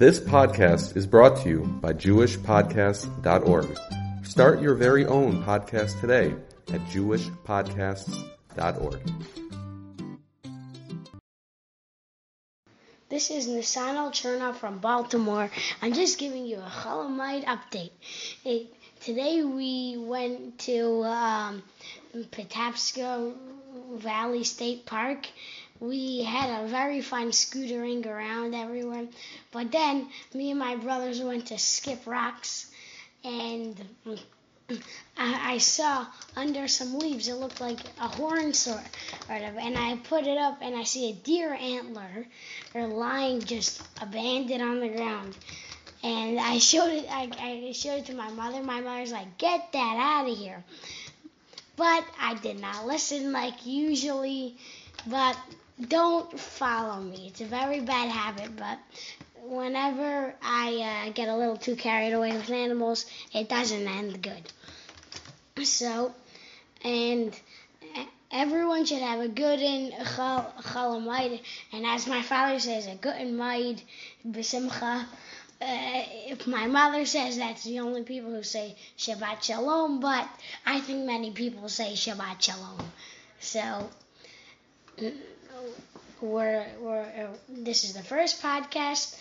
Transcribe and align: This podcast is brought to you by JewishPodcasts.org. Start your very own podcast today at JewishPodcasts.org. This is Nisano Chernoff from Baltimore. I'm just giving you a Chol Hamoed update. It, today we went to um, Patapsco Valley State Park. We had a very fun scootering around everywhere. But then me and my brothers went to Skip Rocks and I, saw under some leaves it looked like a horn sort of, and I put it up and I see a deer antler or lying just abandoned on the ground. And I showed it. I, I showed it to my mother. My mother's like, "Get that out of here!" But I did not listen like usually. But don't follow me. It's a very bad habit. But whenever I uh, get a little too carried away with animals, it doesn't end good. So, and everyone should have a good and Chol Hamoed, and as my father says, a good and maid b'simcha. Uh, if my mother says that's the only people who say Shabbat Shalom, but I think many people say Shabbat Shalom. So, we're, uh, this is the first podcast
This 0.00 0.18
podcast 0.18 0.96
is 0.96 1.06
brought 1.06 1.36
to 1.42 1.48
you 1.50 1.60
by 1.82 1.92
JewishPodcasts.org. 1.92 3.78
Start 4.24 4.62
your 4.62 4.74
very 4.74 5.04
own 5.04 5.44
podcast 5.44 6.00
today 6.00 6.34
at 6.72 6.80
JewishPodcasts.org. 6.86 9.00
This 13.10 13.30
is 13.30 13.46
Nisano 13.46 14.10
Chernoff 14.10 14.54
from 14.54 14.78
Baltimore. 14.78 15.50
I'm 15.82 15.92
just 15.92 16.18
giving 16.18 16.46
you 16.46 16.56
a 16.56 16.62
Chol 16.62 17.10
Hamoed 17.10 17.44
update. 17.44 17.90
It, 18.42 18.72
today 19.02 19.44
we 19.44 19.98
went 19.98 20.60
to 20.60 21.02
um, 21.02 21.62
Patapsco 22.16 23.34
Valley 23.96 24.44
State 24.44 24.86
Park. 24.86 25.26
We 25.80 26.22
had 26.22 26.62
a 26.62 26.68
very 26.68 27.00
fun 27.00 27.30
scootering 27.30 28.06
around 28.06 28.54
everywhere. 28.54 29.06
But 29.50 29.72
then 29.72 30.10
me 30.34 30.50
and 30.50 30.60
my 30.60 30.76
brothers 30.76 31.20
went 31.20 31.46
to 31.46 31.58
Skip 31.58 32.06
Rocks 32.06 32.70
and 33.24 33.76
I, 35.16 35.58
saw 35.58 36.06
under 36.36 36.68
some 36.68 36.98
leaves 36.98 37.28
it 37.28 37.34
looked 37.34 37.60
like 37.60 37.80
a 37.98 38.08
horn 38.08 38.52
sort 38.52 38.84
of, 39.28 39.56
and 39.56 39.76
I 39.76 39.96
put 40.04 40.26
it 40.26 40.38
up 40.38 40.58
and 40.62 40.76
I 40.76 40.84
see 40.84 41.10
a 41.10 41.14
deer 41.14 41.52
antler 41.54 42.26
or 42.74 42.86
lying 42.86 43.40
just 43.40 43.82
abandoned 44.00 44.62
on 44.62 44.80
the 44.80 44.88
ground. 44.88 45.36
And 46.02 46.38
I 46.38 46.58
showed 46.58 46.90
it. 46.90 47.06
I, 47.10 47.30
I 47.38 47.72
showed 47.72 48.00
it 48.00 48.06
to 48.06 48.14
my 48.14 48.30
mother. 48.30 48.62
My 48.62 48.80
mother's 48.80 49.12
like, 49.12 49.36
"Get 49.36 49.72
that 49.72 49.96
out 49.98 50.30
of 50.30 50.38
here!" 50.38 50.64
But 51.76 52.04
I 52.18 52.34
did 52.34 52.58
not 52.58 52.86
listen 52.86 53.32
like 53.32 53.66
usually. 53.66 54.56
But 55.06 55.36
don't 55.88 56.38
follow 56.38 57.00
me. 57.00 57.28
It's 57.28 57.40
a 57.40 57.46
very 57.46 57.80
bad 57.80 58.10
habit. 58.10 58.56
But 58.56 58.78
whenever 59.42 60.34
I 60.42 61.06
uh, 61.08 61.12
get 61.12 61.28
a 61.28 61.36
little 61.36 61.56
too 61.56 61.76
carried 61.76 62.12
away 62.12 62.32
with 62.32 62.50
animals, 62.50 63.06
it 63.34 63.48
doesn't 63.48 63.86
end 63.86 64.22
good. 64.22 64.52
So, 65.64 66.14
and 66.82 67.38
everyone 68.30 68.84
should 68.84 69.02
have 69.02 69.20
a 69.20 69.28
good 69.28 69.60
and 69.60 69.92
Chol 69.92 70.54
Hamoed, 70.62 71.40
and 71.72 71.86
as 71.86 72.06
my 72.06 72.22
father 72.22 72.58
says, 72.58 72.86
a 72.86 72.94
good 72.94 73.16
and 73.16 73.36
maid 73.36 73.82
b'simcha. 74.26 75.04
Uh, 75.62 76.04
if 76.28 76.46
my 76.46 76.66
mother 76.66 77.04
says 77.04 77.36
that's 77.36 77.64
the 77.64 77.80
only 77.80 78.02
people 78.02 78.30
who 78.30 78.42
say 78.42 78.74
Shabbat 78.96 79.42
Shalom, 79.42 80.00
but 80.00 80.26
I 80.64 80.80
think 80.80 81.04
many 81.04 81.32
people 81.32 81.68
say 81.68 81.92
Shabbat 81.92 82.40
Shalom. 82.40 82.80
So, 83.40 83.90
we're, 86.20 86.66
uh, 87.02 87.26
this 87.48 87.84
is 87.84 87.94
the 87.94 88.02
first 88.02 88.42
podcast 88.42 89.16